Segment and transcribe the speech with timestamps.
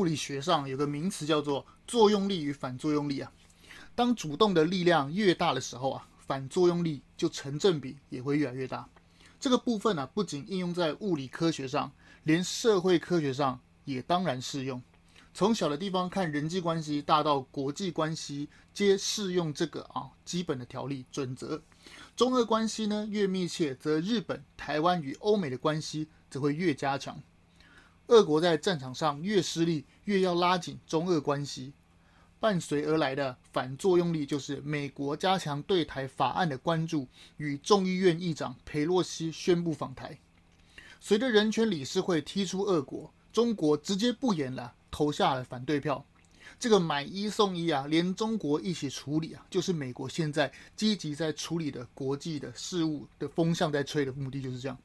[0.00, 3.30] 物理学上有个名词叫做作用力与反作用力啊。
[3.94, 8.88] 当主动的力量越大的时候啊，反作用力就成正比，也会越来越大。
[9.38, 11.92] 这个部分呢、不仅应用在物理科学上，
[12.22, 14.82] 连社会科学上也当然适用。
[15.34, 21.62] 从小的地方看人际关系，大到国际关系，皆适用这个啊基本的条例准则。
[22.16, 27.22] 中俄关系呢越密切，则日本、台湾与欧美的关系则会越加强。
[28.10, 31.72] 俄国在战场上越失利，越要拉紧中俄关系。
[32.40, 40.18] 伴随而来的反作用力，就是美国加强对台法案的关注，与众议院议长裴洛西宣布访台。
[40.98, 44.74] 随着人权理事会踢出俄国，中国直接不演了。
[44.90, 46.04] 投下了反对票，
[46.58, 54.76] 这个买一送一啊，连中国一起处理啊，就是美国现在积极在处理的国际的事务的风向在吹的目的就是这样。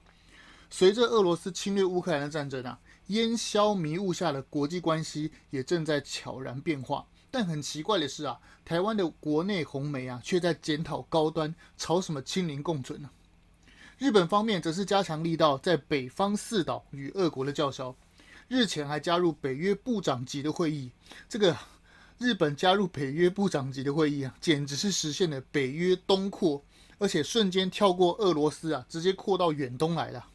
[0.69, 7.05] 随着俄罗斯侵略乌克兰的战争啊，烟消迷雾下的国际关系也正在悄然变化。
[7.31, 13.09] 但很奇怪的是啊，台湾的国内红媒啊，却在检讨高端，吵什么清零共存呢？
[13.97, 17.95] 日本方面则是加强力道，在北方四岛与俄国的叫嚣。
[18.47, 20.91] 日前还加入北约部长级的会议，
[21.27, 21.57] 这个
[22.17, 26.63] 日本加入北约部长级的会议啊，简直是实现了北约东扩，
[26.99, 30.25] 而且瞬间跳过俄罗斯啊，直接扩到远东来了。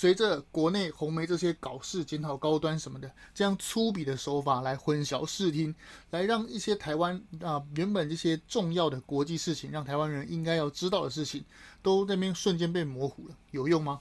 [0.00, 5.74] 随着国内红媒这些搞事、检讨高端什么的，这样粗鄙的手法来混淆视听，
[6.10, 11.44] 来让一些台湾啊原本这些重要的国际事情，让台湾人应该要知道的事情，
[11.82, 14.00] 都那边瞬间被模糊了，有用吗？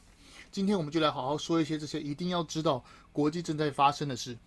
[0.52, 4.38] 今天我们就来好好说一些这些一定要知道国际正在发生的事。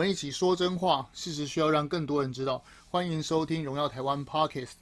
[0.00, 2.64] 我们一起说真话，事实需要让更多人知道。
[2.88, 4.76] 欢迎收听《荣耀台湾》Podcast。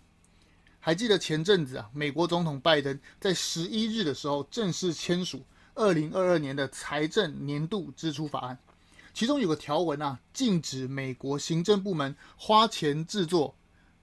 [0.78, 8.56] 还记得前阵子啊，美国总统拜登在十一日的时候正式签署二零二二年的财政年度支出法案。
[9.12, 13.56] 其中有个条文啊，禁止美国行政部门花钱制作、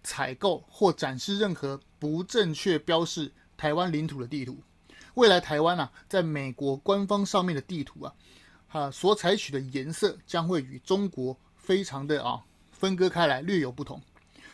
[0.04, 4.62] 采购或展示任何不正确标示台湾领土的地图。
[5.14, 8.14] 未来台湾啊，在美国官方上面的地图啊，
[8.76, 12.44] 啊所采取的颜色将会与中国非常的啊
[12.74, 14.02] 分割开来，略有不同。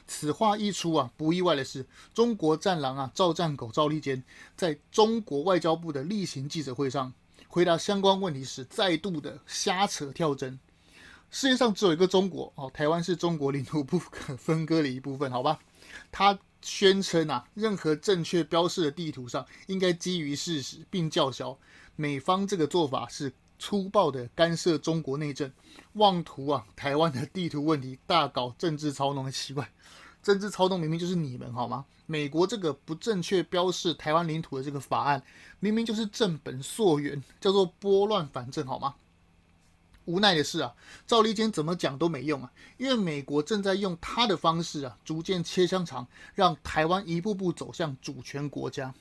[0.05, 4.23] 此话一出啊，不意外的是，中国战狼啊赵战狗赵立坚
[4.55, 7.11] 在中国外交部的例行记者会上。
[7.47, 10.59] 回答相关问题时，再度的瞎扯跳针。
[11.31, 15.59] 世界上只有一个中国哦，台湾是中国领土不可分割的一部分，好吧？
[16.11, 21.57] 他宣称啊，任何正确标示的地图上应该基于事实，并叫嚣
[21.95, 25.49] 美方这个做法是粗暴的干涉中国内政，
[25.93, 29.71] 妄图啊台湾的地图问题大搞政治操弄，很奇怪。
[30.23, 31.85] 政治操纵明明就是你们好吗？
[32.07, 35.21] 美国这个不正确标示台湾领土的这个法案，
[35.59, 38.95] 明明就是正本溯源，叫做拨乱反正好吗？
[40.05, 40.73] 无奈的是啊，
[41.05, 48.91] 赵立坚怎么讲都没用啊，因为美国正在用他的方式啊，逐渐切香肠，让台湾一步步走向主权国家。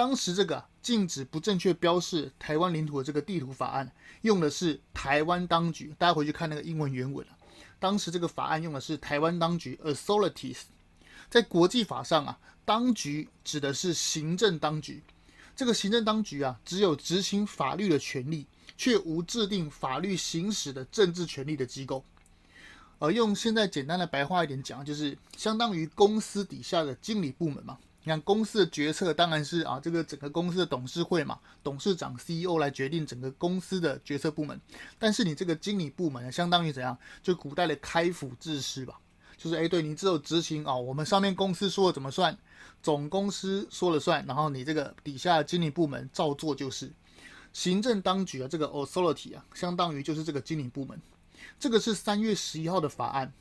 [0.00, 7.36] 当时这个禁止不正确标示台湾领土的这个地图法案，用的是台湾当局，大家回去看那个英文原文了。
[7.78, 10.60] 当时这个法案用的是台湾当局 （authorities）。
[11.28, 15.02] 在国际法上啊，当局指的是行政当局。
[15.54, 18.46] 这个行政当局啊，只有执行法律的权利，
[18.78, 22.02] 却无制定法律行使的政治权利的机构。
[22.98, 27.78] 而用现在简单的白话一点讲，就是相当于公司底下的经理部门嘛。
[28.02, 34.58] 你看公司的决策当然是啊，这个整个公司的董事会嘛，董事长 CEO 来决定整个公司的决策部门。
[34.98, 36.96] 但是你这个经理部门呢相当于怎样？
[37.22, 38.98] 就古代的开府志士吧，
[39.36, 42.36] 就是哎，对你只有执行啊，我们上面公司说了怎么算，
[42.82, 46.90] 总公司说了算，然后你这个底下的经理部门照做就是。
[47.52, 50.96] 行政当局啊，这个 authority 啊，相当于就是这个经理部门。
[51.58, 53.32] 这个是三月十一号的法案，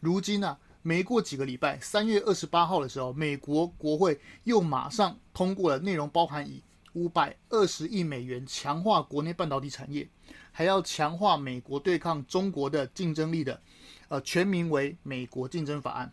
[0.00, 6.62] 如今呢、没过几个礼拜，三月二十八号的时候，美国国会又马上通过了内容包含以
[6.94, 10.08] 五百二十亿美元强化国内半导体产业，
[10.50, 13.60] 还要强化美国对抗中国的竞争力的，
[14.08, 16.10] 呃，全名为《美国竞争法案》。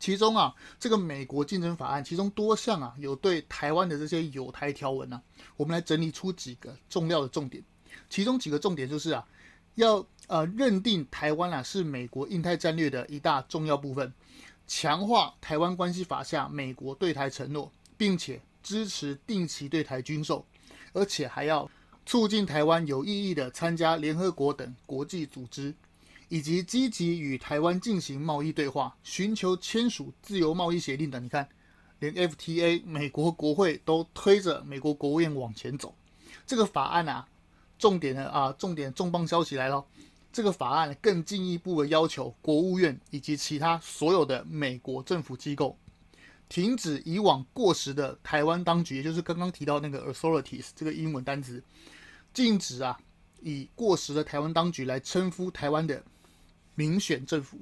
[0.00, 5.22] 其中啊，这个《美国竞争法案》其中多项啊，有对台湾的这些友台条文啊，
[5.56, 7.62] 我们来整理出几个重要的重点。
[8.10, 9.24] 其中几个重点就是啊。
[9.78, 14.12] 要呃认定台湾啊是美国印太战略的一大重要部分，
[14.66, 20.44] 强化台湾关系法下美国对台承诺，并且支持定期对台军售，
[20.92, 21.70] 而且还要
[22.04, 25.72] 促进台湾有意义的参加联合国等国际组织，
[26.28, 31.20] 以及积极与台湾进行贸易对话，寻求签署自由贸易协定的。
[31.20, 31.48] 你看，
[32.00, 35.94] 连 FTA 美国国会都推着美国国务院往前走。
[36.44, 37.28] 这个法案啊，
[37.78, 39.84] 重点的啊，重点重磅消息来了。
[40.30, 45.76] 这个法案更进一步的要求国务院以及其他所有的美国政府机构，
[46.48, 51.62] 停止以往过时的台湾当局，也就是刚刚提到那个 authorities 这个英文单词，
[52.34, 52.98] 禁止啊
[53.40, 56.04] 以过时的台湾当局来称呼台湾的
[56.74, 57.58] 民选政府，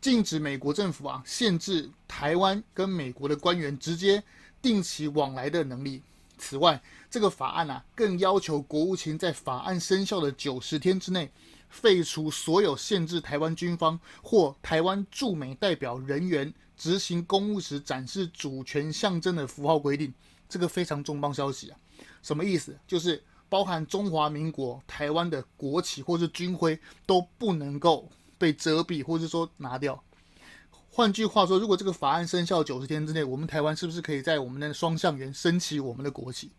[0.00, 4.22] 禁止美国政府啊限制台湾跟美国的官员直接
[4.60, 6.02] 定期往来的能力。
[6.46, 11.30] 此外，这个法案啊，更要求国务卿在法案生效的九十天之内，
[11.70, 20.12] 废除所有限制台湾军方或台湾驻美代表人员执行公务时展示主权象征的符号规定。
[20.46, 21.78] 这个非常重磅消息啊！
[22.22, 22.78] 什么意思？
[22.86, 28.06] 就是包含中华民国台湾的国旗或是军徽都不能够
[28.36, 30.00] 被遮蔽，或者说拿掉。
[30.96, 36.52] 换句话说，如果这个法案生效九十天之内，我们台湾是不是可以在我们的双向园升起我们的国旗？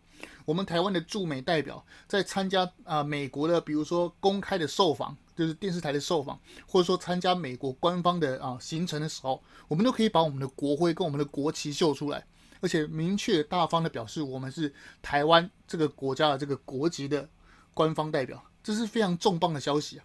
[0.44, 12.22] 我们台湾的驻美代表在参加啊、美国的，比如说公开的受访，就是电视台的受访，或者说参加美国官方的啊、行程的时候，我们都可以把我们的国徽跟我们的国旗秀出来，
[12.60, 17.26] 而且明确大方的表示我们是台湾这个国家的这个国籍的
[17.72, 20.04] 官方代表，这是非常重磅的消息啊！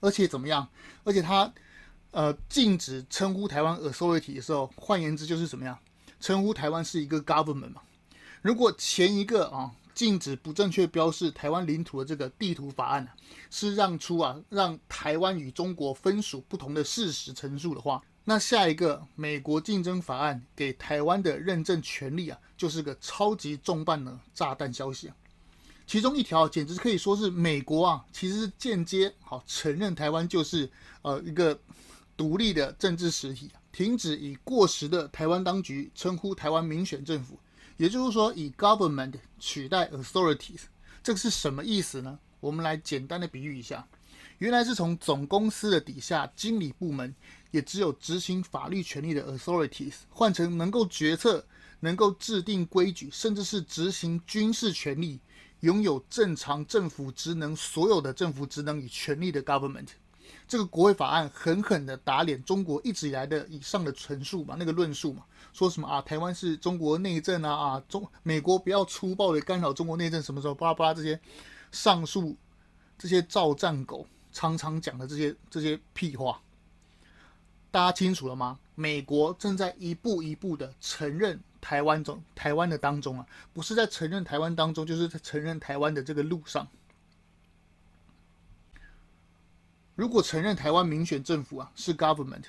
[0.00, 0.68] 而且怎么样？
[1.04, 1.50] 而且他。
[2.12, 5.76] 呃，禁止称呼台湾 authority 的时候，换言之就是怎么样？
[6.20, 7.80] 称呼台湾是一个 government 嘛。
[8.42, 13.08] 如果前一个啊，禁止不正确标示台湾领土的这个地图法案、
[13.48, 25.16] 是让出啊，让台湾与中国分属不同的事实陈述的话，那下一个美国竞争法案给台湾的认证权利啊，就是个超级重磅的炸弹消息啊。
[25.86, 30.70] 其中一条简直可以说是美国啊，其实是间接好承认台湾就是
[31.00, 31.58] 呃一个。
[32.16, 37.38] 独立的政治实体，停止以过时的台湾当局称呼台湾民选政府，
[37.76, 40.60] 也就是说以 government 取代 authorities，
[41.02, 42.18] 这个是什么意思呢？
[42.40, 43.86] 我们来简单的比喻一下，
[44.38, 47.14] 原来是从总公司的底下经理部门，
[47.50, 51.44] 也只有执行法律权力的 authorities，换成能够决策、
[51.80, 55.20] 能够制定规矩，甚至是执行军事权力、
[55.60, 59.88] 拥有正常政府职能、所有的政府职能与权力的 government。
[60.52, 71.18] 这个国会法案狠狠地打脸中国一直以来的以上的陈述嘛，那个论述嘛，说什么啊，台湾是中国内政啊啊，中美国不要粗暴的干扰中国内政，什么时候巴拉巴拉这些
[71.70, 72.36] 上述
[72.98, 76.38] 这些造战狗常常讲的这些这些屁话，
[77.70, 78.58] 大家清楚了吗？
[78.74, 83.24] 美国正在一步一步的承认台湾中台湾的当中啊，
[83.54, 86.68] 不是在承认台湾当中，就是在承认台湾的这个路上。
[89.94, 92.44] 如果承认台湾民选政府啊是 government，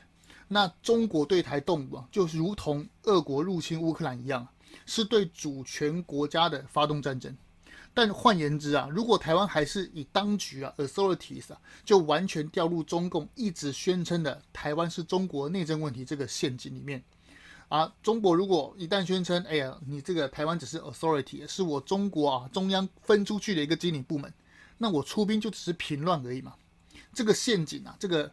[0.48, 4.48] 那中国对台动武啊，就如同俄国入侵乌克兰一样，
[4.86, 7.36] 是对主权国家的发动战争。
[7.94, 17.04] 但换言之啊，如果台湾还是以当局啊 authorities 啊，就完全掉入中共一直宣称的台湾是中国内政问题这个陷阱里面。
[17.68, 24.32] 啊，中国如果一旦宣称，哎呀，你这个台湾只是 authority，是我中国啊中央分出去的一个经理部门，
[24.78, 26.54] 那我出兵就只是平乱而已嘛。
[27.14, 28.32] 这个陷阱啊，这个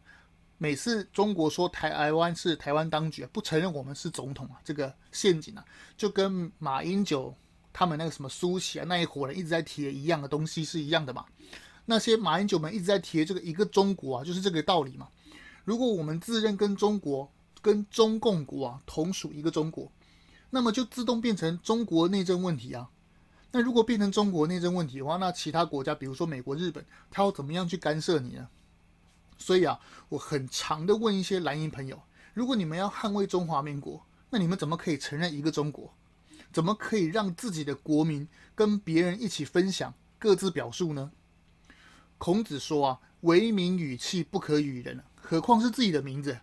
[0.59, 5.65] 每次中国说台湾是台湾当局啊，不承认我们是总统啊，这个陷阱啊，
[5.97, 7.35] 就跟马英九
[7.73, 11.25] 他们那个什么苏起啊那一伙人一直在提的一样的东西是一样的嘛。
[11.87, 15.09] 那些马英九们一直在提这个一个中国啊，就是这个道理嘛。
[15.65, 19.91] 如果我们自认跟中国跟中共国啊同属一个中国，
[20.51, 22.89] 那么就自动变成中国内政问题啊。
[23.53, 28.49] 那如果变成中国内政问题的话，那其他国家，比如说美国、日本，他要怎么样去干涉你呢？
[29.41, 29.81] 所以啊，
[30.11, 32.01] 我很常的问一些蓝营朋友：
[32.35, 35.93] 如果你们要捍卫中华民国，那你们怎么可以承认一个中国？
[36.53, 41.11] 怎么可以让自己的国民跟别人一起分享、各自表述呢？
[42.19, 46.39] 孔子说啊：“为名与器不可与人，何况是自己的名字？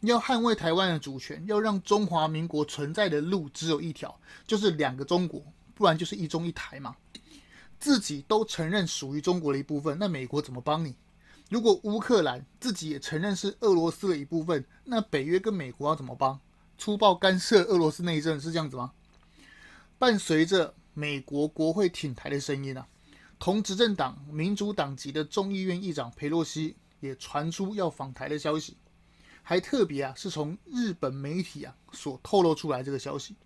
[0.00, 5.44] 要捍卫台湾的主权，要让中华民国存在的路只有一条，就是两个中国，
[5.74, 6.96] 不然就是一中一台嘛。
[7.78, 10.96] 自己都承认属于中国的一部分，那美国怎么帮你？”
[11.52, 16.40] 如果乌克兰自己也承认是俄罗斯的一部分，那北约跟美国要怎么帮？
[16.78, 18.92] 粗暴干涉俄罗斯内政是这样子吗？
[19.98, 22.86] 伴随着美国国会挺台的声音啊，
[23.38, 28.78] 同执政党民主党籍的众议院议长裴洛西也传出要访台的消息，
[29.42, 33.36] 还特别啊是从日本媒体啊所透露出来这个消息。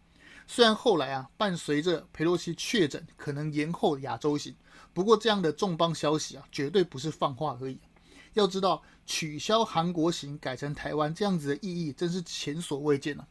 [0.47, 4.55] 虽然后来啊伴随着裴洛西确诊可能延后亚洲行，
[4.95, 7.81] 不过这样的重磅消息啊绝对不是放话而已。
[8.37, 13.27] 要知道，取消韩国行改成台湾这样子的意义，真是前所未见啊！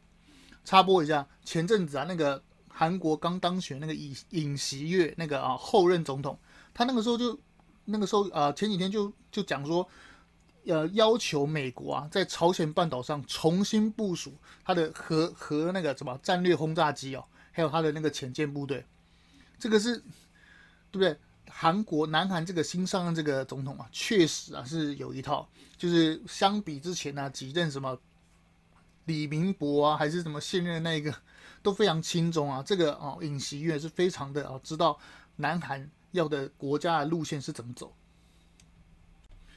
[0.64, 6.36] 插播一下，前阵子啊，那个韩国刚当选那个尹尹锡悦那个啊后任总统，
[6.74, 7.38] 他那个时候就
[7.84, 9.88] 那个时候啊前几天就就讲说，
[10.64, 14.34] 呃要求美国啊在朝鲜半岛上重新部署
[14.64, 18.84] 他的核核那个什么战略轰炸机哦，还有他的那个潜舰部队，
[19.56, 19.98] 这个是
[20.90, 21.16] 对不对？
[21.48, 27.98] 韩国南韩这个新上任这个总统啊，确实啊是有一套，就是相比之前呢、啊、几任什么
[29.06, 31.14] 李明博啊，还是什么现任的那个
[31.62, 32.62] 都非常亲中啊。
[32.62, 34.98] 这个哦尹锡悦是非常的啊知道
[35.36, 37.94] 南韩要的国家的路线是怎么走。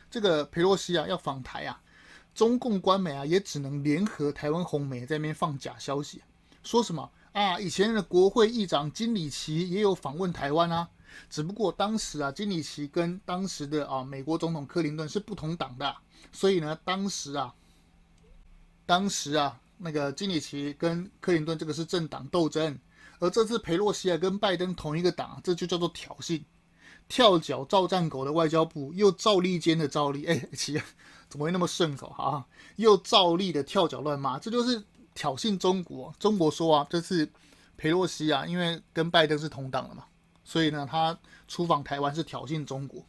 [0.10, 1.82] 这个裴洛西啊要访台啊，
[2.34, 6.22] 中共官媒啊也只能联合台湾红媒在那边放假消息，
[6.64, 10.88] 说什么啊以前的国会议长金里奇也有访问台湾啊。
[11.30, 15.96] 只不过当时啊，金里奇跟当时的啊美国总统克林顿是不同党的，
[16.32, 17.54] 所以呢，当时啊，
[18.86, 22.78] 当时啊，那个金里奇跟克林顿这个是政党斗争，
[23.20, 26.42] 而这次裴洛西啊跟拜登同一个党，这就叫做挑衅，
[27.08, 30.82] 跳脚照战狗的外交部又照例间的照例，哎，奇，
[31.28, 32.46] 怎么会那么顺口啊？
[32.78, 36.14] 又照例的跳脚乱骂，这就是挑衅中国。
[36.20, 37.30] 中国说啊，这次
[37.78, 40.06] 裴洛西啊，因为跟拜登是同党的嘛。
[40.50, 41.16] 所以呢，他
[41.48, 43.06] 出访台湾是挑衅中国，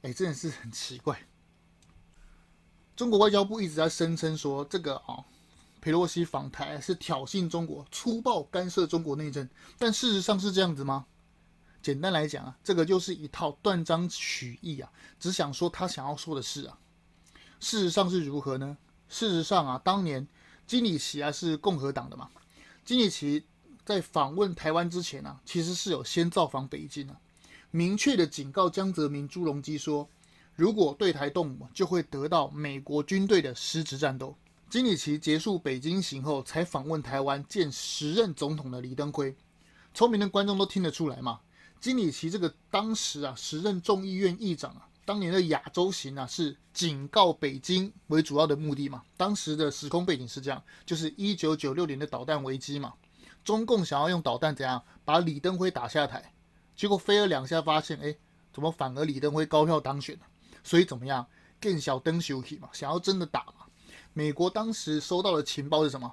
[0.00, 1.16] 哎，真的是很奇怪。
[2.96, 5.24] 中国外交部一直在声称说，这个啊，
[5.80, 9.48] 佩洛西访台是挑衅中国，粗暴干涉中国内政。
[9.78, 11.06] 但事实上是这样子吗？
[11.80, 16.76] 简单来讲啊，这个就是一套断章取义啊，只想说他想要说的事啊。
[17.60, 18.76] 事实上是如何呢？
[19.08, 20.26] 事实上啊，当年
[20.66, 22.28] 金里奇啊是共和党的嘛，
[22.84, 23.46] 金里奇。
[23.92, 27.16] 在访问台湾之前啊，其实是有先造访北京啊，
[27.70, 30.08] 明确的警告江泽民、朱镕基说，
[30.56, 34.34] 如果对台动武，就会得到美国军队的实质战斗。
[34.70, 39.36] 金里奇结束北京行后，才访问台湾见时任总统的李登辉。
[39.92, 41.40] 聪明的观众都听得出来嘛，
[41.78, 49.02] 金里奇这个当时啊，时任众议院议长啊，当年的亚洲行啊，是警告北京为主要的目的嘛。
[49.18, 52.94] 当时的时空背景是这样，就是一九九六年的导弹危机嘛。
[53.44, 56.32] 中共想要用导弹怎样把李登辉打下台，
[56.76, 58.14] 结果飞了两下，发现哎，
[58.52, 60.22] 怎么反而李登辉高票当选了？
[60.62, 61.26] 所以怎么样？
[61.60, 63.66] 更小登休息嘛，想要真的打嘛？
[64.12, 66.12] 美国当时收到的情报是什么？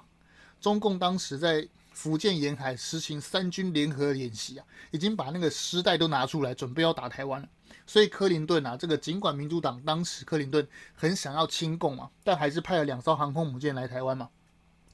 [0.60, 7.48] 中共当时在福建沿海实行三军联合演习啊，已经把那个尸袋都拿出来，准备要打台湾了。
[7.86, 14.28] 所以克林顿啊，这个尽管民主党当时克林顿很想要亲共嘛，但还是派了两艘航空母舰来台湾嘛。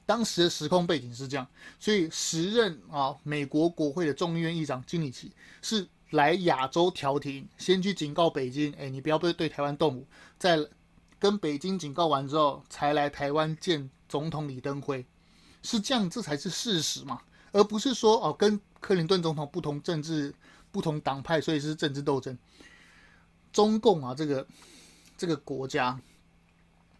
[0.07, 1.45] 当时的时空背景是这样，
[1.77, 10.07] 所以时任啊美国国会的众议院议长金里奇是来亚洲调停，先去警告北京，哎，你不要对对台湾动武，
[10.39, 10.65] 在
[11.19, 15.05] 跟北京警告完之后，才来台湾见总统李登辉，
[15.61, 17.21] 是这样，这才是事实嘛，
[17.51, 20.33] 而不是说哦跟克林顿总统不同政治、
[20.71, 22.37] 不同党派，所以是政治斗争。
[23.51, 24.47] 中共啊这个
[25.17, 25.99] 这个国家，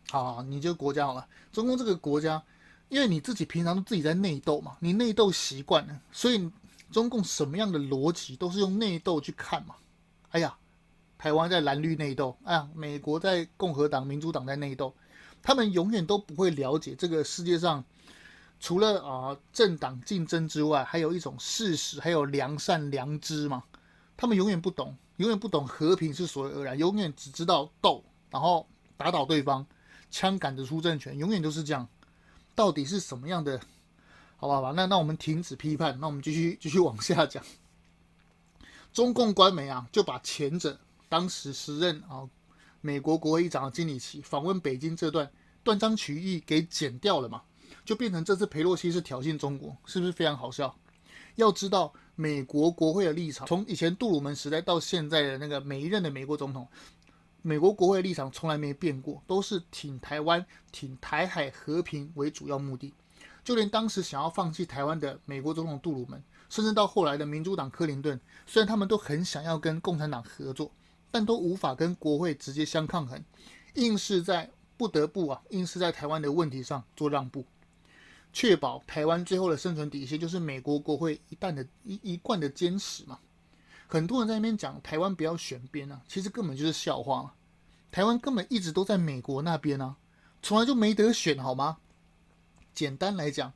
[0.10, 2.44] 好，你就国家好了，中共这个国家。
[2.90, 6.50] 因为你自己平常都自己在内斗嘛，你内斗习惯了，所以
[6.92, 9.76] 中共什么样的逻辑都是用内斗去看嘛。
[10.30, 10.58] 哎呀，
[11.18, 14.94] 台湾在蓝绿内斗，哎呀，美国在共和党、民主党在内斗，
[15.42, 17.84] 他们永远都不会了解这个世界上
[18.60, 23.64] 除了啊、政党竞争之外，还有一种事实，还有良善良知嘛。
[24.16, 29.66] 他们永远不懂，永远不懂和平是所谓而然，永远只知道斗，然后打倒对方，
[30.10, 31.88] 枪杆子出政权，永远都是这样。
[32.58, 33.62] 到底是什么样的？
[34.36, 37.44] 好吧，好吧，那那我们停止批判，那我们继续继续往下讲。
[38.92, 42.28] 中共官媒啊，就把前者当时时任啊
[42.82, 45.30] 美国国会议长的金里奇访问北京这段
[45.64, 47.44] 断章取义给剪掉了嘛，
[47.86, 50.76] 就变成这次裴洛西是挑衅中国，是不是非常好笑？
[51.36, 56.68] 要知道美国国会的立场，从以前杜鲁门时代到现在的那个每一任的美国总统。
[57.48, 62.94] 美国国会立场从来没变过，都是挺台湾、挺台海和平为主要目的。
[63.42, 70.70] 就连当时想要放弃台湾的美国总统杜鲁门，甚至到后来的民主党克林顿，虽然他们都很想要跟共产党合作，
[71.10, 73.24] 但都无法跟国会直接相抗衡，
[73.76, 77.46] 硬是在不得不啊，硬是在台湾的问题上做让步，
[78.34, 83.18] 确保台湾最后的生存底线就是美国国会一旦的一一贯的坚持嘛。
[83.88, 87.34] 很多人在那边讲台湾不要选边啊，其实根本就是笑话。
[87.92, 89.96] 台湾根本一直都在美国那边啊，
[90.42, 91.78] 从来就没得选，好吗？
[92.74, 93.54] 简单来讲，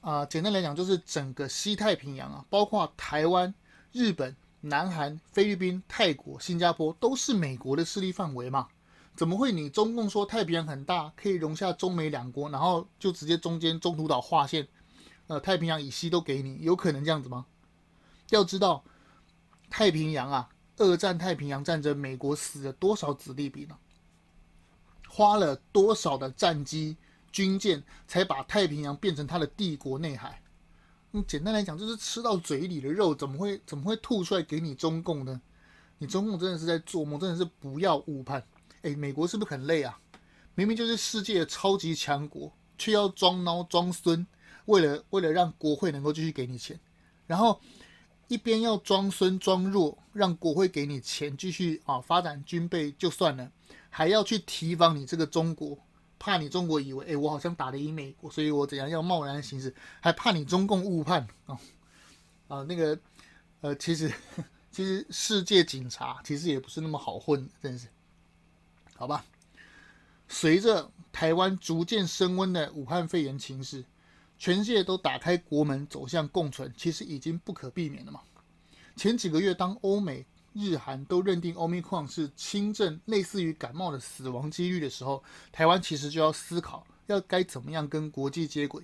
[0.00, 3.54] 啊、简单来讲就是整个西太平洋啊，包括台湾、
[3.92, 8.68] 日本、南韩、菲律宾、泰国、新加坡，都是美国的势力范围嘛。
[9.14, 9.52] 怎么会？
[9.52, 14.66] 你中共说太平洋很大，可以容下中美两国，然后就直接中间中途岛划线，
[15.26, 17.44] 呃，太平洋以西都给你，有可能这样子吗？
[18.30, 18.82] 要知道，
[19.68, 20.48] 太平洋啊，
[20.80, 23.76] 二战太平洋战争，美国死了多少子弟兵呢？
[25.06, 26.96] 花了多少的战机、
[27.30, 30.42] 军舰，才把太平洋变成他的帝国内海？
[31.12, 35.38] 嗯，简单来讲，就是吃到嘴里的肉，怎么会怎么会吐出来给你中共呢？
[35.98, 38.42] 你中共真的是在做梦，真的是不要误判。
[38.80, 40.00] 哎，美国是不是很累啊？
[40.54, 44.26] 明明就是世界的超级强国，却要装孬装孙，
[44.64, 46.80] 为了为了让国会能够继续给你钱，
[47.26, 47.60] 然后
[48.30, 53.50] 一边要装孙装弱，让国会给你钱继续啊发展军备就算了，
[53.88, 55.76] 还要去提防你这个中国，
[56.16, 61.58] 怕你中国以为哎我好像打得赢美国，所以我怎样要贸然行事，还怕你中共误判啊
[62.46, 62.96] 啊那个
[63.62, 64.14] 呃其实
[64.70, 67.88] 其实世界警察其实也不是那么好混，真是。
[68.94, 69.24] 好吧，
[70.28, 73.84] 随着台湾逐渐升温的武汉肺炎情势，
[74.40, 78.22] 全世界都打开国门走向共存，其实已经不可避免了嘛。
[78.96, 88.82] 前几个月，当欧美、日韩都认定 Omicron 是轻症，类似于感冒的死亡几率的时候，台湾其实就要思考要该怎么样跟国际接轨。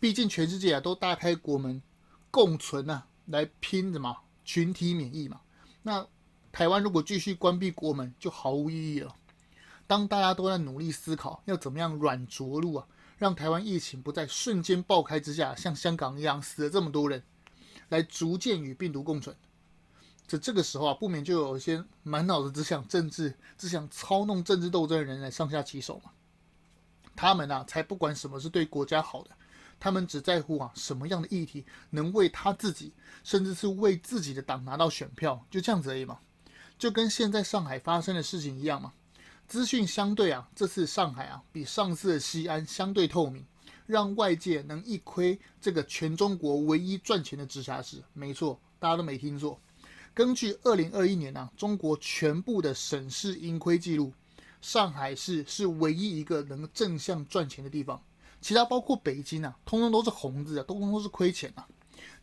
[0.00, 1.82] 毕竟全世界啊都大开国门
[2.30, 5.42] 共存啊，来拼什么群体免疫嘛。
[5.82, 6.06] 那
[6.50, 9.14] 台湾如果继续关闭国门，就毫无意义了。
[9.86, 12.86] 当大家都在努力思考要怎么样软着陆啊，
[13.20, 17.22] 让台湾疫情不在瞬间爆开之下，像香港一样死了这么多人，
[17.90, 19.36] 来逐渐与病毒共存。
[20.26, 26.12] 这这个时候啊，不免就有一些满脑子只想政治、只想操弄政治斗争的人来上下其手嘛。
[27.14, 29.30] 他们啊，才不管什么是对国家好的，
[29.78, 36.18] 他们只在乎啊什么样的议题能为他自己，甚至是为自己的党拿到选票，就这样子而已嘛。
[36.78, 38.94] 就跟现在上海发生的事情一样嘛。
[39.50, 43.44] 资讯相对啊，这次上海啊比上次的西安相对透明，
[43.84, 48.00] 让外界能一窥这个全中国唯一赚钱的直辖市。
[48.12, 49.60] 没错，大家都没听错。
[50.14, 54.12] 根据二零二一年啊中国全部的省市盈亏记录，
[54.62, 58.00] 上海市是唯一一个能正向赚钱的地方，
[58.40, 61.66] 其他包括北京啊，通通都是红字啊，通通都是亏钱啊。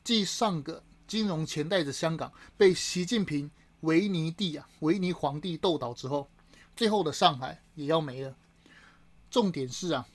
[0.01, 6.25] 继上个金融钱袋子香港被习近平维尼帝啊维尼皇帝斗倒之后。
[6.77, 8.33] 最后的上海也要没了。
[9.29, 10.07] 重点是啊，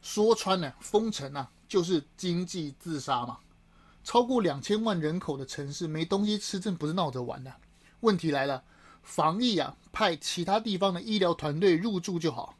[0.00, 3.38] 说穿了，封城啊，就是经济自杀嘛。
[4.04, 7.52] 超过两千万人口的城市没东西吃，真不是闹着玩的。
[8.00, 8.62] 问题来了，
[9.02, 12.56] 防疫啊，派其他地方的医疗团队入驻就好。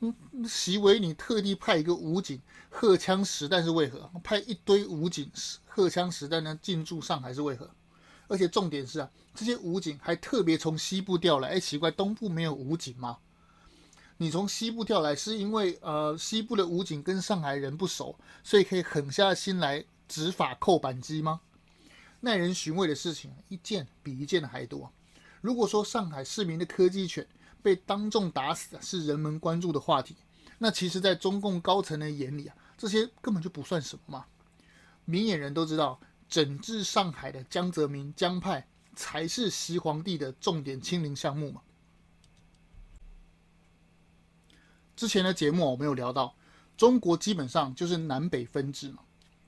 [0.00, 0.14] 嗯，
[0.46, 4.10] 习维你特地派一个武警荷枪实弹是为何？
[4.22, 5.30] 派一堆武警
[5.66, 7.70] 荷枪实弹呢进驻上海是为何？
[8.28, 11.48] 而且重点是啊，这些武警还特别从西部调来。
[11.50, 13.18] 哎，奇怪，东部没有武警吗？
[14.18, 21.40] 你从西部调来是因为呃，西部的武警跟上海人不熟，所以可以狠下心来执法扣扳机吗？
[22.20, 24.90] 耐人寻味的事情一件比一件的还多。
[25.42, 27.26] 如果说上海市民的科技犬
[27.62, 30.16] 被当众打死是人们关注的话题，
[30.58, 34.24] 那其实，在中共高层的眼里啊，这些根本就不算什么嘛。
[35.04, 36.00] 明眼人都知道。
[36.28, 41.60] 整治上海的江泽民江派才是习皇帝的重点清零项目嘛？
[44.96, 46.34] 之前的节目我们有聊到，
[46.76, 49.02] 中国基本上就是南北分治嘛，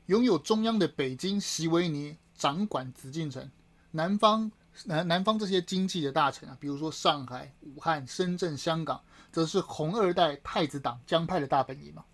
[0.07, 3.51] 拥有中央的北京习维尼掌管紫禁城，
[3.91, 4.53] 南方
[4.85, 12.05] 南南方这些经济的大城啊，比如说上海、武汉、深圳、香港，则是红二代太子党江派的大本营嘛。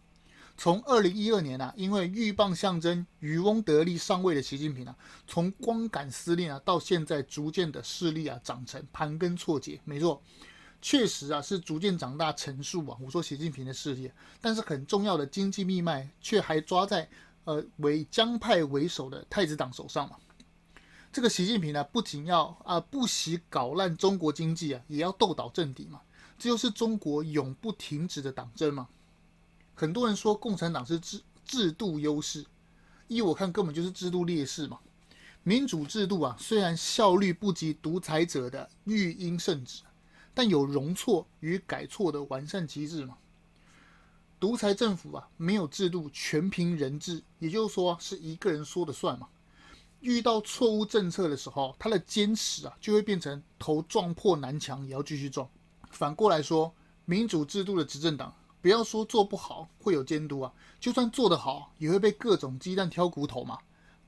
[0.57, 9.81] 从二零一二年啊，因为鹬蚌相争、渔翁得利上位的习近平啊，从光杆司令啊，到现在逐渐的势力啊长成，盘根错节。
[9.85, 10.23] 没错，
[10.81, 12.97] 确实啊是逐渐长大成树啊。
[13.01, 17.09] 我说习近平的势力，但是很重要的经济命脉却还抓在
[17.45, 20.17] 呃为江派为首的太子党手上嘛。
[21.13, 26.01] 这个习近平呢，不仅要啊、不惜搞烂中国经济啊，也要斗倒政敌嘛。
[26.39, 28.89] 这就是中国永不停止的党争嘛。
[29.75, 32.47] 很多人说共产党是制制度优势，
[33.09, 34.79] 依我看根本就是制度劣势嘛。
[35.43, 39.83] 民主制度啊，虽然效率不及独裁者的育婴圣旨，
[40.33, 43.19] 但有容错与改错的完善机制嘛。
[44.41, 49.29] 独裁政府啊，没有制度，全凭人治，也就是说是一个人说了算嘛。
[50.01, 55.49] 遇到错误政策的时候，他的坚持啊，就会变成头撞破南墙也要继续撞。
[55.91, 58.35] 反过来说，民主制度的执政党。
[58.65, 60.51] 不要说做不好会有监督啊，
[60.81, 63.59] 就算做得好，也会被各种鸡蛋挑骨头嘛。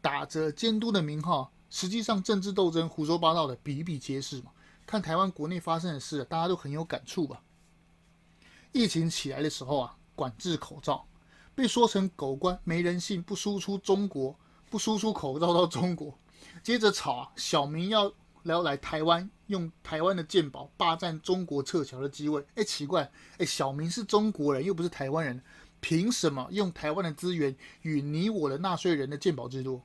[0.00, 4.50] 打着监督的名号，实际上政治斗争胡说八道的比比皆是嘛。
[4.86, 7.42] 看台湾国内发生的事，大家都很有感触吧？
[8.72, 11.06] 疫情起来的时候啊，管制口罩
[11.54, 14.34] 被说成狗官没人性，不输出中国，
[14.70, 16.18] 不输出口罩到中国。
[16.62, 18.10] 接着吵啊，小明要
[18.46, 22.46] 然后来台湾用台湾的健保霸占中国撤侨的机会。
[22.54, 25.42] 哎，奇怪，哎，小明是中国人又不是台湾人，
[25.80, 29.82] 凭什么用台湾的资源与你我的纳税人的健保制度？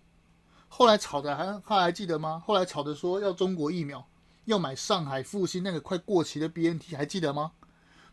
[0.67, 2.41] 后来吵的还他还记得吗？
[2.45, 4.07] 后来吵的说要中国疫苗，
[4.45, 7.51] 要买上海复星那个快过期的 BNT，还记得吗？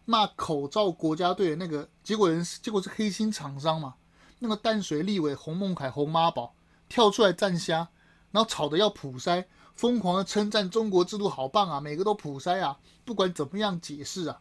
[0.04, 3.94] 骂口罩国家队的那个结果人结果是黑心厂商嘛？
[4.38, 6.54] 那个淡水立委洪孟凯洪妈宝
[6.88, 7.88] 跳出来站虾，
[8.30, 9.44] 然后吵的要普筛，
[9.78, 14.40] 疯狂的称赞中国制度好棒啊，每个都普筛啊，不管怎么样解释啊，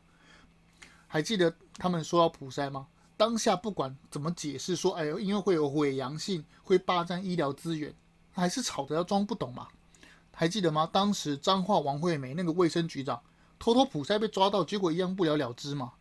[1.05, 2.87] 还记得他们说要普筛吗？
[3.15, 7.93] 当下不管怎么解释说，哎呦，因为会有伪阳性，会霸占医疗资源。
[8.31, 9.67] 还是吵着要装不懂嘛？
[10.31, 10.89] 还记得吗？
[10.91, 13.21] 当时彰化王惠美那个卫生局长
[13.59, 15.93] 偷偷普筛被抓到，结果一样不了了之嘛？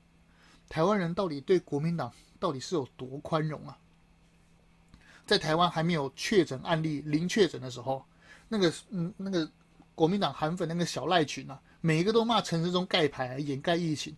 [0.71, 3.77] 台湾人到底对国民党到底是有多宽容啊？
[5.27, 8.03] 在台湾还没有确诊案例零确诊的时候，
[8.49, 9.51] 那个嗯那个
[9.95, 14.17] 国民党韩粉那个小赖群啊，每一个都骂陈时中盖牌掩盖疫情。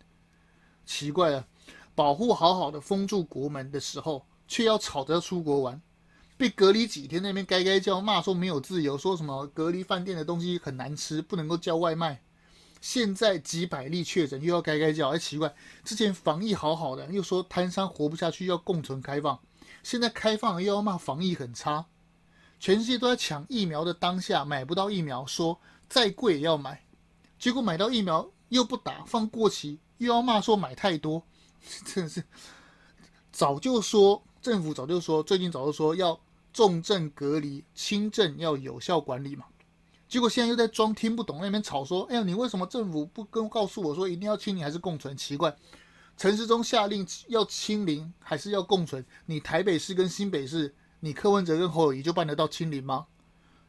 [0.84, 1.46] 奇怪了，
[1.94, 5.80] 保护好好的封住国门的时候，却要吵着要出国玩。
[6.36, 12.22] 被隔离几天，那边该该叫骂说没有自由，说什么隔离饭店的东西很难吃，不能够叫外卖。
[12.80, 19.40] 现在几百例确诊，又要该该叫，哎，奇怪，之前防疫好好的，又说摊商活不下去，要共存开放，
[19.82, 21.86] 现在开放又要骂防疫很差。
[22.60, 26.84] 全世界都在抢疫苗的当下，买不到疫苗，说再贵也要买，
[27.38, 31.22] 结果买到疫苗又不打，放过期，又要骂说买太多，
[31.84, 32.24] 真是
[33.30, 36.20] 早就说政府早就说，最近早就说要。
[36.50, 39.44] 重症隔离，轻症要有效管理嘛？
[40.08, 45.54] 结果现在又在装听不懂，那边吵说：“哎呀，你为什么政府不跟告诉我说一定要清零还是共存？”奇怪，
[46.16, 49.04] 陈时中下令要清零还是要共存？
[49.26, 53.06] 你台北市跟新北市，你柯文哲跟侯友宜就办得到清零吗？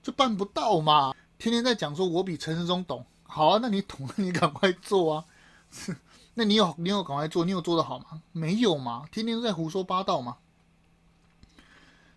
[0.02, 1.14] 就办不到嘛！
[1.38, 5.26] 天天在讲说我比陈时中懂，好啊，那你懂，那你赶快做啊！
[6.36, 8.22] 那你有你有赶快做，你有做得好吗？
[8.32, 10.38] 没有嘛，天天都在胡说八道嘛。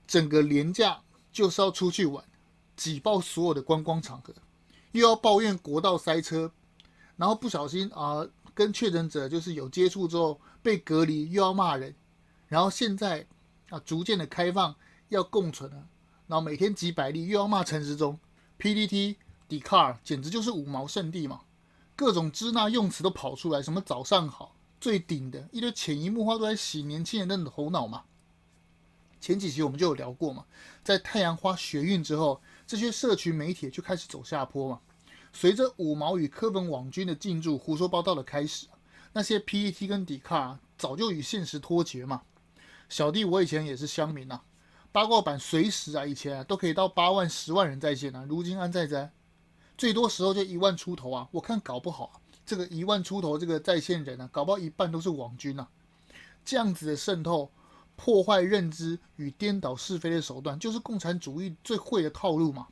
[0.06, 1.00] 整个廉价
[1.32, 2.24] 就是要出去玩，
[2.76, 4.32] 挤爆所有的观光场合，
[4.92, 6.52] 又要抱怨国道塞车，
[7.16, 11.94] 然后不小心啊、跟确诊者就是有接触之后被隔离，又要骂人，
[12.48, 13.26] 然后现在
[13.70, 14.74] 啊逐渐的开放
[15.12, 15.86] 要共存啊，
[16.26, 18.18] 然后每天几百例又要骂陈时中
[18.58, 21.42] ，PDT、d c a r 简直就是五毛圣地嘛，
[21.94, 28.04] 各种支那用词都跑出来，什么早上好，最顶的一堆潜移默化都在洗年轻人的头脑嘛。
[29.20, 30.46] 前几集我们就有聊过嘛，
[30.82, 34.80] 在太阳花学运之后，这些社群媒体就开始走下坡嘛。
[35.32, 38.66] 随着五毛与柯粉网军的进驻，胡说八道的开始，
[39.12, 42.22] 那些 P E T 跟 d c a r 早就与现实脱节嘛。
[42.88, 44.42] 小弟我以前也是乡民啊，
[44.92, 49.10] 八卦版随时啊，以前啊都可以到八万、十万人在线啊，如今安在哉？
[49.76, 51.28] 最多时候就一万出头啊。
[51.32, 55.66] 我看搞不好啊，这个一万出头这个在线人啊，搞不好一半都是网军啊。
[56.44, 57.50] 这样子的渗透。
[57.94, 62.66] 破坏认知与颠倒是非的手段，就是共产主义最会的套路嘛。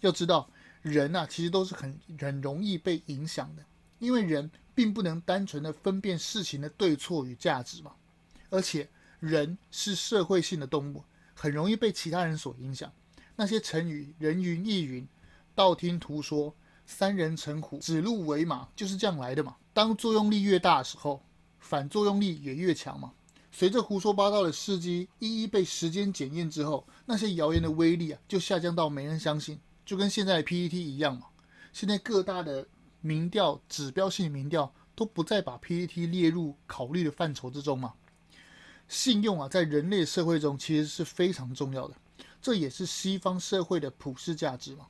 [0.00, 0.48] 要知道，
[0.82, 3.64] 人啊，其实都是很很容易被影响的，
[3.98, 7.92] 因为人并不能单纯的分辨事情的对错与价值嘛。
[8.50, 11.02] 而且，人是社会性的动物，
[11.38, 12.92] 很容易被其他人所影响。
[13.36, 15.06] 那些成语“人云亦云”、
[15.54, 16.52] “道听途说”、
[16.84, 19.54] “三人成虎”、“指鹿为马”，就是这样来的嘛。
[19.72, 21.22] 当作用力越大的时候，
[21.60, 23.12] 反作用力也越强嘛。
[23.52, 31.28] 随着胡说八道的事迹一一被时间检验之后，那些谣言的威力啊就下降到没人相信，就跟现在的 PPT 一样嘛。
[31.72, 32.66] 现在各大的
[33.00, 37.94] 民调、指标性民调都不再把 PPT 列入考虑的范畴之中嘛。
[38.88, 41.94] 信用啊，在人类社会中其实是非常重要的，
[42.42, 44.86] 这也是西方社会的普世价值嘛。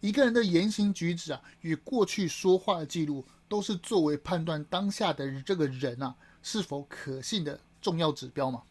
[0.00, 7.60] 一个人的言行举止啊，与过去说话的记录，都是作为判断当下的这个人啊是否可信的。
[7.78, 8.62] 重要指标嘛，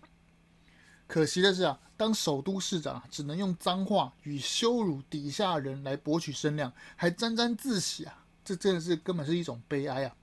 [1.07, 10.13] 可惜的是啊，当首都市长只能用脏话与羞辱底下人来博取声量，还沾沾自喜啊，这真的是根本是一种悲哀啊！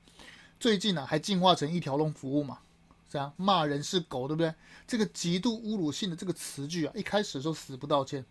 [0.60, 2.58] 最近啊，还进化成一条龙服务嘛，
[3.12, 4.54] 这样骂人是狗，对不对？
[4.86, 8.24] 这个极度侮辱性的这个词句啊，一开始的时候死不道歉，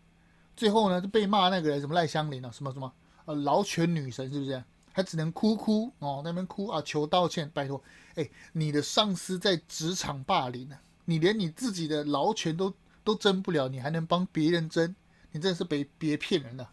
[0.55, 2.91] 最后呢就被骂那个人什么赖香林啊，什么什么
[3.25, 4.63] 呃劳权女神是不是？
[4.91, 7.79] 还只能哭哭哦，那边哭啊，求道歉，拜托。
[8.15, 14.95] 哎，你的上司在职场霸凌呢，你连你自己的劳权都都争不了，你还能帮别人争？
[15.31, 16.67] 你真的是别别骗人了。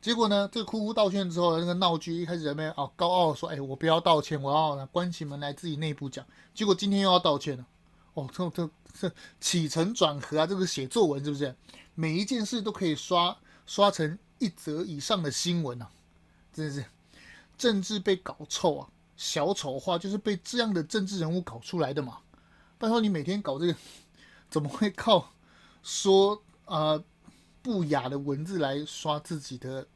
[0.00, 6.24] 结果呢，这个哭哭道歉之后，那个闹剧一开始在那边哦高傲说，哎，我不要道歉，我要关起门来自己内部讲。
[6.54, 7.66] 结果今天又要道歉了，
[8.14, 11.54] 哦，这这这起承转合啊，这个写作文是不是？
[11.94, 13.36] 每一件事都可以刷
[13.66, 15.90] 刷成一则以上的新闻啊！
[16.50, 16.82] 真的是
[17.58, 22.20] 政治被搞臭啊，小丑化就是被这样的政治人物搞出来的嘛。
[22.78, 23.76] 拜托你每天搞这个，
[24.48, 25.32] 怎么会靠
[25.82, 26.98] 说啊？
[27.62, 29.86] 不雅的文字来刷自己的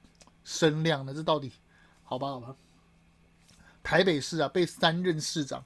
[0.44, 1.14] 声量呢？
[1.14, 1.52] 这到底
[2.02, 2.28] 好吧？
[2.28, 2.56] 好吧。
[3.82, 5.64] 台北市啊，被三任市长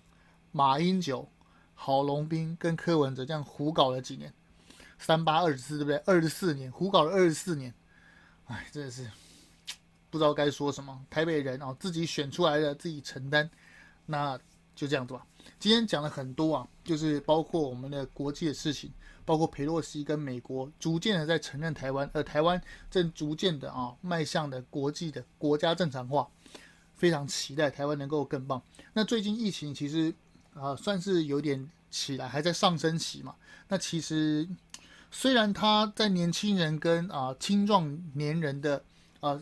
[0.53, 1.29] 马英九、
[1.75, 4.33] 郝龙斌跟柯文哲这样胡搞了几年？
[4.99, 5.97] 三八二十四，对不对？
[5.99, 7.73] 二十四年，胡搞了二十四年。
[8.47, 9.09] 哎，真的是
[10.11, 11.05] 不知道该说什么。
[11.09, 13.49] 台北人啊，自己选出来的，自己承担。
[14.07, 14.39] 那
[14.75, 15.25] 就这样子吧。
[15.61, 18.93] 今天讲了很多啊，就是包括我们的国际的事情。
[19.29, 22.59] 包括裴洛西跟美国逐渐的在承认台湾，而台湾
[22.91, 26.27] 正逐渐的啊迈向的国际的国家正常化，
[26.95, 28.63] 非常期待台湾能够更棒。
[28.95, 30.15] 那最近疫情其实
[30.55, 33.35] 啊算是有点起来，还在上升期嘛。
[33.69, 34.49] 那其实
[35.11, 38.83] 虽然它在年轻人跟啊青壮年人的
[39.21, 39.39] 啊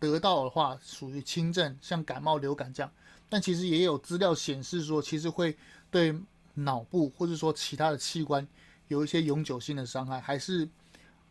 [0.00, 2.90] 得到的话属于轻症，像感冒、流感这样，
[3.28, 5.56] 但其实也有资料显示说，其实会
[5.92, 6.12] 对
[6.54, 8.44] 脑部或者说其他的器官。
[8.88, 10.68] 有一些永久性的伤害，还是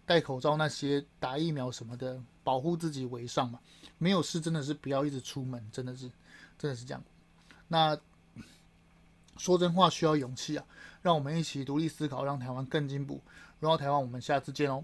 [0.05, 3.59] 戴口罩那些打疫苗什么的，保护自己为上嘛。
[3.97, 6.09] 没有事真的是不要一直出门，真的是，
[6.57, 7.03] 真的是这样。
[7.67, 7.99] 那
[9.37, 10.65] 说真话需要勇气啊，
[11.01, 13.21] 让我们一起独立思考，让台湾更进步。
[13.59, 14.83] 荣耀台湾，我们下次见哦。